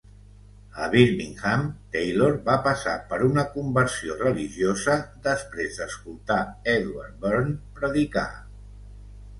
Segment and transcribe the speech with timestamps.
[0.85, 4.97] A Birmingham, Taylor va passar per una conversió religiosa
[5.31, 6.41] després d'escoltar
[6.79, 8.29] Edward Burn predicar.